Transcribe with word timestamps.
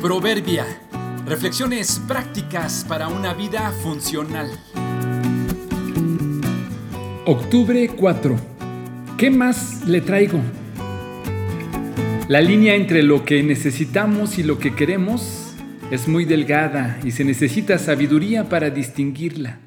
Proverbia. 0.00 0.64
Reflexiones 1.26 2.00
prácticas 2.06 2.86
para 2.88 3.08
una 3.08 3.34
vida 3.34 3.72
funcional. 3.82 4.48
Octubre 7.26 7.88
4. 7.88 8.36
¿Qué 9.16 9.28
más 9.30 9.88
le 9.88 10.00
traigo? 10.00 10.38
La 12.28 12.40
línea 12.40 12.76
entre 12.76 13.02
lo 13.02 13.24
que 13.24 13.42
necesitamos 13.42 14.38
y 14.38 14.44
lo 14.44 14.60
que 14.60 14.76
queremos 14.76 15.54
es 15.90 16.06
muy 16.06 16.24
delgada 16.24 17.00
y 17.02 17.10
se 17.10 17.24
necesita 17.24 17.76
sabiduría 17.78 18.48
para 18.48 18.70
distinguirla. 18.70 19.58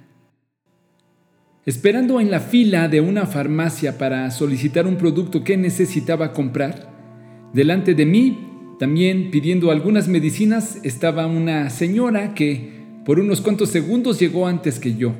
Esperando 1.66 2.22
en 2.22 2.32
la 2.32 2.40
fila 2.40 2.88
de 2.88 3.02
una 3.02 3.26
farmacia 3.26 3.98
para 3.98 4.32
solicitar 4.32 4.88
un 4.88 4.96
producto 4.96 5.44
que 5.44 5.58
necesitaba 5.58 6.32
comprar, 6.32 6.90
delante 7.54 7.94
de 7.94 8.06
mí 8.06 8.51
también 8.82 9.30
pidiendo 9.30 9.70
algunas 9.70 10.08
medicinas 10.08 10.80
estaba 10.82 11.28
una 11.28 11.70
señora 11.70 12.34
que 12.34 12.82
por 13.06 13.20
unos 13.20 13.40
cuantos 13.40 13.70
segundos 13.70 14.20
llegó 14.20 14.48
antes 14.48 14.80
que 14.80 14.96
yo. 14.96 15.14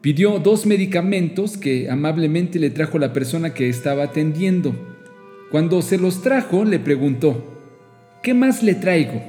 Pidió 0.00 0.38
dos 0.38 0.64
medicamentos 0.64 1.58
que 1.58 1.90
amablemente 1.90 2.58
le 2.58 2.70
trajo 2.70 2.98
la 2.98 3.12
persona 3.12 3.52
que 3.52 3.68
estaba 3.68 4.04
atendiendo. 4.04 4.74
Cuando 5.50 5.82
se 5.82 5.98
los 5.98 6.22
trajo, 6.22 6.64
le 6.64 6.78
preguntó, 6.78 7.60
¿qué 8.22 8.32
más 8.32 8.62
le 8.62 8.74
traigo? 8.74 9.22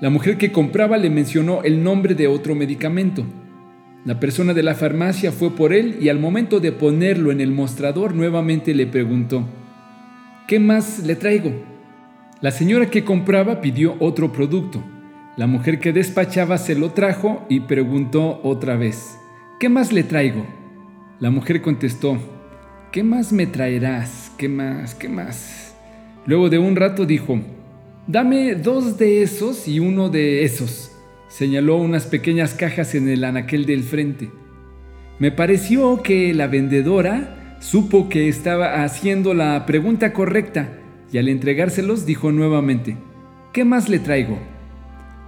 La 0.00 0.08
mujer 0.08 0.38
que 0.38 0.50
compraba 0.50 0.96
le 0.96 1.10
mencionó 1.10 1.62
el 1.62 1.84
nombre 1.84 2.14
de 2.14 2.26
otro 2.26 2.54
medicamento. 2.54 3.26
La 4.06 4.18
persona 4.18 4.54
de 4.54 4.62
la 4.62 4.74
farmacia 4.74 5.30
fue 5.30 5.54
por 5.54 5.74
él 5.74 5.98
y 6.00 6.08
al 6.08 6.18
momento 6.18 6.58
de 6.58 6.72
ponerlo 6.72 7.32
en 7.32 7.42
el 7.42 7.50
mostrador 7.50 8.14
nuevamente 8.14 8.74
le 8.74 8.86
preguntó, 8.86 9.44
¿qué 10.48 10.58
más 10.58 11.00
le 11.04 11.16
traigo? 11.16 11.75
La 12.42 12.50
señora 12.50 12.90
que 12.90 13.02
compraba 13.02 13.62
pidió 13.62 13.96
otro 13.98 14.30
producto. 14.30 14.84
La 15.38 15.46
mujer 15.46 15.80
que 15.80 15.94
despachaba 15.94 16.58
se 16.58 16.74
lo 16.74 16.90
trajo 16.90 17.46
y 17.48 17.60
preguntó 17.60 18.40
otra 18.42 18.76
vez, 18.76 19.16
¿qué 19.58 19.70
más 19.70 19.90
le 19.90 20.02
traigo? 20.02 20.46
La 21.18 21.30
mujer 21.30 21.62
contestó, 21.62 22.18
¿qué 22.92 23.02
más 23.02 23.32
me 23.32 23.46
traerás? 23.46 24.30
¿Qué 24.36 24.50
más? 24.50 24.94
¿Qué 24.94 25.08
más? 25.08 25.74
Luego 26.26 26.50
de 26.50 26.58
un 26.58 26.76
rato 26.76 27.06
dijo, 27.06 27.40
dame 28.06 28.54
dos 28.54 28.98
de 28.98 29.22
esos 29.22 29.66
y 29.66 29.80
uno 29.80 30.10
de 30.10 30.44
esos. 30.44 30.92
Señaló 31.28 31.76
unas 31.76 32.04
pequeñas 32.04 32.52
cajas 32.52 32.94
en 32.94 33.08
el 33.08 33.24
anaquel 33.24 33.64
del 33.64 33.82
frente. 33.82 34.30
Me 35.18 35.32
pareció 35.32 36.02
que 36.02 36.34
la 36.34 36.48
vendedora 36.48 37.56
supo 37.60 38.10
que 38.10 38.28
estaba 38.28 38.84
haciendo 38.84 39.32
la 39.32 39.64
pregunta 39.64 40.12
correcta 40.12 40.82
y 41.12 41.18
al 41.18 41.28
entregárselos 41.28 42.06
dijo 42.06 42.32
nuevamente, 42.32 42.96
¿qué 43.52 43.64
más 43.64 43.88
le 43.88 43.98
traigo? 43.98 44.38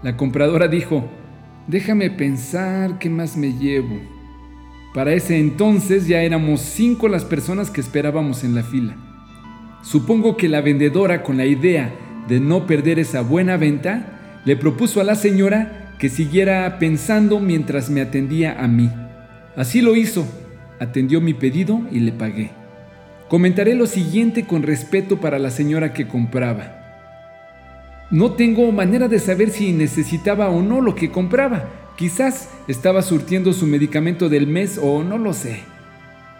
La 0.02 0.16
compradora 0.16 0.68
dijo, 0.68 1.08
déjame 1.66 2.10
pensar 2.10 2.98
qué 2.98 3.10
más 3.10 3.36
me 3.36 3.52
llevo. 3.52 3.98
Para 4.94 5.12
ese 5.12 5.38
entonces 5.38 6.08
ya 6.08 6.22
éramos 6.22 6.60
cinco 6.60 7.08
las 7.08 7.24
personas 7.24 7.70
que 7.70 7.80
esperábamos 7.80 8.42
en 8.44 8.54
la 8.54 8.62
fila. 8.62 8.96
Supongo 9.82 10.36
que 10.36 10.48
la 10.48 10.60
vendedora, 10.60 11.22
con 11.22 11.36
la 11.36 11.46
idea 11.46 11.94
de 12.26 12.40
no 12.40 12.66
perder 12.66 12.98
esa 12.98 13.22
buena 13.22 13.56
venta, 13.56 14.40
le 14.44 14.56
propuso 14.56 15.00
a 15.00 15.04
la 15.04 15.14
señora 15.14 15.94
que 15.98 16.08
siguiera 16.08 16.78
pensando 16.78 17.40
mientras 17.40 17.90
me 17.90 18.00
atendía 18.00 18.62
a 18.62 18.68
mí. 18.68 18.90
Así 19.56 19.80
lo 19.80 19.96
hizo, 19.96 20.26
atendió 20.80 21.20
mi 21.20 21.34
pedido 21.34 21.82
y 21.90 22.00
le 22.00 22.12
pagué. 22.12 22.57
Comentaré 23.28 23.74
lo 23.74 23.86
siguiente 23.86 24.46
con 24.46 24.62
respeto 24.62 25.20
para 25.20 25.38
la 25.38 25.50
señora 25.50 25.92
que 25.92 26.08
compraba. 26.08 26.78
No 28.10 28.32
tengo 28.32 28.72
manera 28.72 29.06
de 29.06 29.18
saber 29.18 29.50
si 29.50 29.72
necesitaba 29.72 30.48
o 30.48 30.62
no 30.62 30.80
lo 30.80 30.94
que 30.94 31.10
compraba. 31.10 31.68
Quizás 31.98 32.48
estaba 32.68 33.02
surtiendo 33.02 33.52
su 33.52 33.66
medicamento 33.66 34.30
del 34.30 34.46
mes 34.46 34.80
o 34.82 35.04
no 35.04 35.18
lo 35.18 35.34
sé. 35.34 35.60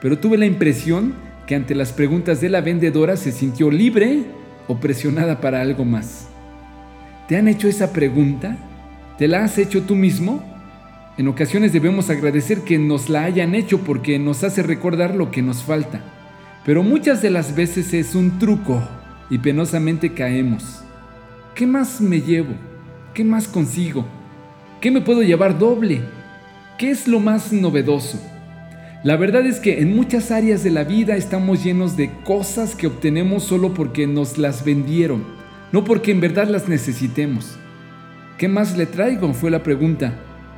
Pero 0.01 0.19
tuve 0.19 0.39
la 0.39 0.47
impresión 0.47 1.15
que 1.47 1.57
ante 1.57 1.75
las 1.75 1.93
preguntas 1.93 2.41
de 2.41 2.49
la 2.49 2.63
vendedora 2.63 3.19
se 3.19 3.33
sintió 3.33 3.71
libre 3.71 4.23
o 4.67 4.81
presionada 4.81 5.43
para 5.43 5.61
algo 5.61 5.85
más. 5.85 6.31
¿Te 7.29 7.37
han 7.37 7.49
hecho 7.49 7.69
esa 7.69 7.93
pregunta? 7.93 8.57
¿Te 9.19 9.29
la 9.29 9.45
has 9.45 9.59
hecho 9.59 9.83
tú 9.83 9.95
mismo? 9.95 10.43
En 11.19 11.29
ocasiones 11.29 11.75
debemos 11.75 12.09
agradecer 12.09 12.63
que 12.63 12.79
nos 12.79 13.11
la 13.11 13.25
hayan 13.25 13.55
hecho 13.55 13.81
porque 13.81 14.19
nos 14.19 14.43
hace 14.43 14.63
recordar 14.63 15.15
lo 15.15 15.31
que 15.31 15.43
nos 15.43 15.63
falta 15.63 16.15
pero 16.69 16.83
muchas 16.83 17.23
de 17.23 17.31
las 17.31 17.57
veces 17.57 17.95
es 17.95 18.15
un 18.15 18.39
truco 18.39 18.87
y 19.31 19.39
penosamente 19.39 20.13
caemos. 20.13 20.83
¿Qué 21.55 21.67
más 21.67 21.99
me 21.99 22.21
llevo? 22.21 22.53
¿Qué 23.15 23.25
más 23.25 23.49
consigo? 23.49 24.05
¿Qué 24.79 24.91
me 24.91 25.01
puedo 25.01 25.23
llevar 25.23 25.59
doble? 25.59 26.03
¿Qué 26.77 26.91
es 26.91 27.09
lo 27.09 27.21
más 27.21 27.55
novedoso? 27.55 28.21
La 29.03 29.17
verdad 29.17 29.47
es 29.47 29.61
que 29.61 29.81
en 29.81 29.97
muchas 29.97 30.31
áreas 30.31 30.63
de 30.63 30.71
la 30.71 30.85
vida 30.85 31.17
estamos 31.17 31.65
llenos 31.65 31.97
de 31.97 32.13
cosas 32.23 32.75
que 32.75 32.89
obtenemos 32.89 33.45
solo 33.45 33.73
porque 33.73 34.07
nos 34.07 34.37
las 34.37 34.63
vendieron, 34.63 35.25
no 35.73 35.85
porque 35.85 36.11
en 36.11 36.21
verdad 36.21 36.49
las 36.49 36.69
necesitemos. 36.69 37.57
¿Qué 38.37 38.47
más 38.47 38.77
le 38.77 38.85
traigo? 38.85 39.33
fue 39.33 39.51
la 39.51 39.63
pregunta, 39.63 40.13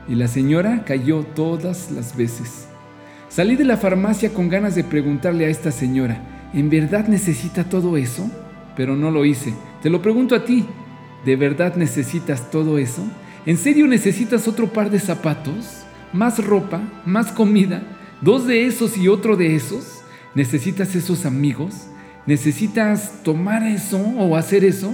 y 0.08 0.16
la 0.16 0.26
señora 0.26 0.82
cayó 0.84 1.22
todas 1.22 1.92
las 1.92 2.16
veces. 2.16 2.66
Salí 3.30 3.54
de 3.54 3.64
la 3.64 3.76
farmacia 3.76 4.34
con 4.34 4.48
ganas 4.48 4.74
de 4.74 4.82
preguntarle 4.82 5.44
a 5.46 5.50
esta 5.50 5.70
señora, 5.70 6.50
¿en 6.52 6.68
verdad 6.68 7.06
necesita 7.06 7.62
todo 7.62 7.96
eso? 7.96 8.28
Pero 8.74 8.96
no 8.96 9.12
lo 9.12 9.24
hice. 9.24 9.54
Te 9.84 9.88
lo 9.88 10.02
pregunto 10.02 10.34
a 10.34 10.44
ti, 10.44 10.64
¿de 11.24 11.36
verdad 11.36 11.76
necesitas 11.76 12.50
todo 12.50 12.76
eso? 12.76 13.06
¿En 13.46 13.56
serio 13.56 13.86
necesitas 13.86 14.48
otro 14.48 14.72
par 14.72 14.90
de 14.90 14.98
zapatos? 14.98 15.84
¿Más 16.12 16.44
ropa? 16.44 16.80
¿Más 17.06 17.30
comida? 17.30 17.84
¿Dos 18.20 18.48
de 18.48 18.66
esos 18.66 18.98
y 18.98 19.06
otro 19.06 19.36
de 19.36 19.54
esos? 19.54 20.02
¿Necesitas 20.34 20.96
esos 20.96 21.24
amigos? 21.24 21.86
¿Necesitas 22.26 23.22
tomar 23.22 23.62
eso 23.62 24.00
o 24.18 24.36
hacer 24.36 24.64
eso? 24.64 24.92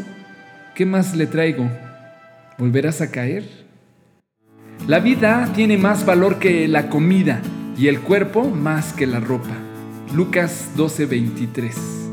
¿Qué 0.74 0.84
más 0.84 1.16
le 1.16 1.26
traigo? 1.26 1.70
¿Volverás 2.58 3.00
a 3.00 3.10
caer? 3.10 3.48
La 4.86 4.98
vida 4.98 5.50
tiene 5.56 5.78
más 5.78 6.04
valor 6.04 6.38
que 6.38 6.68
la 6.68 6.90
comida 6.90 7.40
y 7.76 7.88
el 7.88 8.00
cuerpo 8.00 8.44
más 8.44 8.92
que 8.92 9.06
la 9.06 9.20
ropa. 9.20 9.56
Lucas 10.14 10.70
12:23 10.76 12.05